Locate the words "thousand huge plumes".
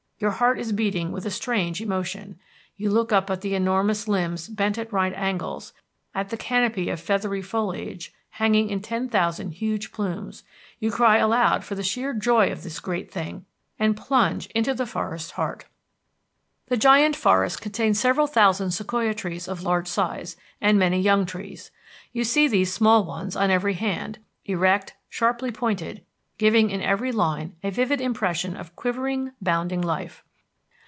9.09-10.43